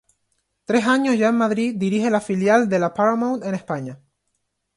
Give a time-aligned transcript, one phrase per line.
[0.65, 3.99] Tres años, ya en Madrid, dirige la filial de la Paramount en España.